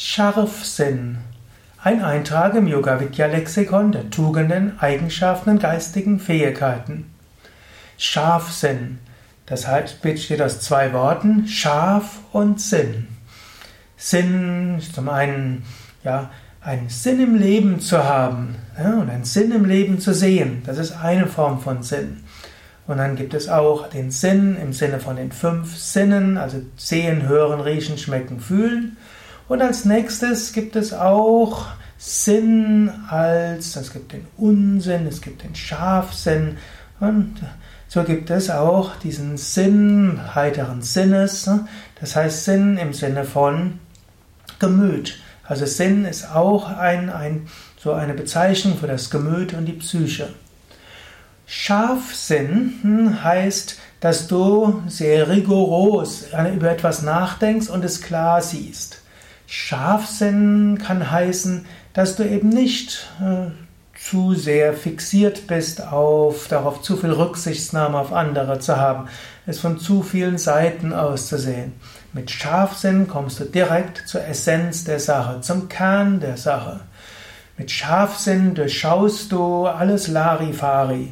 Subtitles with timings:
[0.00, 1.18] Scharfsinn.
[1.82, 7.12] Ein Eintrag im Yoga Vidya Lexikon der Tugenden, Eigenschaften und geistigen Fähigkeiten.
[7.96, 9.00] Scharfsinn.
[9.46, 13.08] Das heißt, besteht aus zwei Worten, scharf und Sinn.
[13.96, 15.64] Sinn ist zum einen,
[16.04, 16.30] ja,
[16.60, 20.62] einen Sinn im Leben zu haben ja, und einen Sinn im Leben zu sehen.
[20.64, 22.22] Das ist eine Form von Sinn.
[22.86, 27.26] Und dann gibt es auch den Sinn im Sinne von den fünf Sinnen, also sehen,
[27.26, 28.96] hören, riechen, schmecken, fühlen.
[29.48, 35.54] Und als nächstes gibt es auch Sinn als, es gibt den Unsinn, es gibt den
[35.54, 36.58] Scharfsinn
[37.00, 37.36] und
[37.88, 41.50] so gibt es auch diesen Sinn heiteren Sinnes.
[41.98, 43.78] Das heißt Sinn im Sinne von
[44.58, 45.18] Gemüt.
[45.42, 50.28] Also Sinn ist auch ein, ein, so eine Bezeichnung für das Gemüt und die Psyche.
[51.46, 59.00] Scharfsinn heißt, dass du sehr rigoros über etwas nachdenkst und es klar siehst.
[59.50, 63.50] Scharfsinn kann heißen, dass du eben nicht äh,
[63.98, 69.08] zu sehr fixiert bist auf darauf zu viel Rücksichtnahme auf andere zu haben,
[69.46, 71.72] es von zu vielen Seiten auszusehen.
[72.12, 76.80] Mit Scharfsinn kommst du direkt zur Essenz der Sache, zum Kern der Sache.
[77.56, 81.10] Mit Scharfsinn durchschaust du alles Larifari.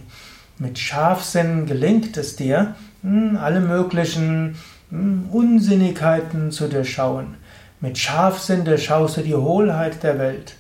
[0.58, 4.56] Mit Scharfsinn gelingt es dir, hm, alle möglichen
[4.90, 7.45] hm, Unsinnigkeiten zu durchschauen.
[7.78, 10.54] Mit Scharfsinn durchschaust du die Hohlheit der Welt.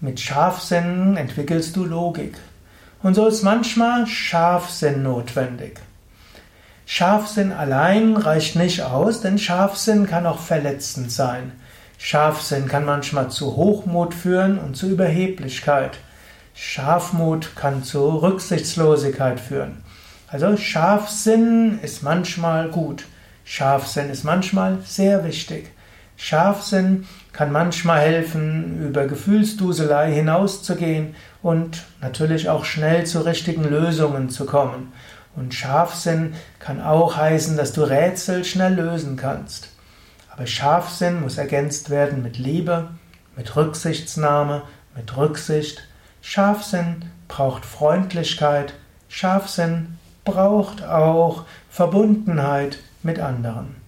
[0.00, 2.38] Mit Scharfsinn entwickelst du Logik.
[3.02, 5.80] Und so ist manchmal Scharfsinn notwendig.
[6.86, 11.52] Scharfsinn allein reicht nicht aus, denn Scharfsinn kann auch verletzend sein.
[11.98, 15.98] Scharfsinn kann manchmal zu Hochmut führen und zu Überheblichkeit.
[16.54, 19.84] Scharfmut kann zu Rücksichtslosigkeit führen.
[20.26, 23.04] Also Scharfsinn ist manchmal gut.
[23.44, 25.70] Scharfsinn ist manchmal sehr wichtig.
[26.16, 34.46] Scharfsinn kann manchmal helfen, über Gefühlsduselei hinauszugehen und natürlich auch schnell zu richtigen Lösungen zu
[34.46, 34.92] kommen.
[35.34, 39.70] Und Scharfsinn kann auch heißen, dass du Rätsel schnell lösen kannst.
[40.30, 42.88] Aber Scharfsinn muss ergänzt werden mit Liebe,
[43.36, 44.62] mit Rücksichtsnahme,
[44.94, 45.82] mit Rücksicht,
[46.20, 48.74] Scharfsinn braucht Freundlichkeit,
[49.08, 53.81] Scharfsinn braucht auch Verbundenheit mit anderen.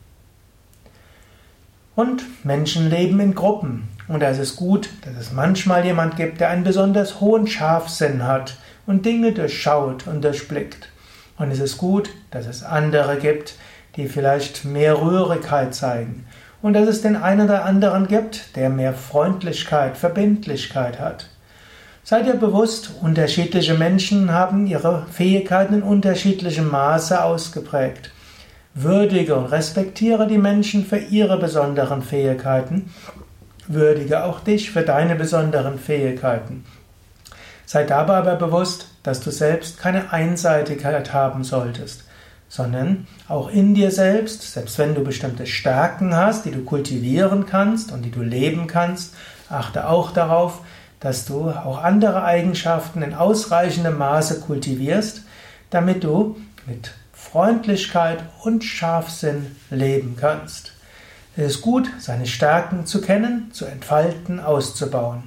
[1.97, 3.89] Und Menschen leben in Gruppen.
[4.09, 8.27] Und da ist es gut, dass es manchmal jemand gibt, der einen besonders hohen Scharfsinn
[8.27, 8.57] hat
[8.87, 10.89] und Dinge durchschaut und durchblickt.
[11.39, 13.55] Und es ist gut, dass es andere gibt,
[13.97, 16.27] die vielleicht mehr Rührigkeit zeigen.
[16.63, 21.29] Und dass es den einen oder anderen gibt, der mehr Freundlichkeit, Verbindlichkeit hat.
[22.03, 28.11] Seid ihr bewusst, unterschiedliche Menschen haben ihre Fähigkeiten in unterschiedlichem Maße ausgeprägt.
[28.77, 32.93] Würdige und respektiere die Menschen für ihre besonderen Fähigkeiten.
[33.69, 36.65] Würdige auch dich für deine besonderen Fähigkeiten.
[37.67, 42.05] Sei dabei aber bewusst, dass du selbst keine Einseitigkeit haben solltest,
[42.49, 47.93] sondern auch in dir selbst, selbst wenn du bestimmte Stärken hast, die du kultivieren kannst
[47.93, 49.15] und die du leben kannst,
[49.49, 50.63] achte auch darauf,
[50.99, 55.23] dass du auch andere Eigenschaften in ausreichendem Maße kultivierst,
[55.71, 56.37] damit du
[56.67, 56.93] mit
[57.31, 60.73] Freundlichkeit und Scharfsinn leben kannst.
[61.37, 65.25] Es ist gut, seine Stärken zu kennen, zu entfalten, auszubauen.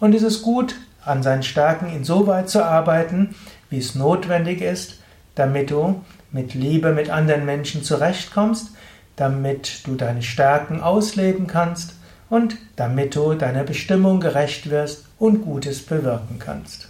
[0.00, 3.34] Und es ist gut, an seinen Stärken insoweit zu arbeiten,
[3.70, 4.98] wie es notwendig ist,
[5.34, 8.72] damit du mit Liebe mit anderen Menschen zurechtkommst,
[9.14, 11.94] damit du deine Stärken ausleben kannst
[12.28, 16.88] und damit du deiner Bestimmung gerecht wirst und Gutes bewirken kannst.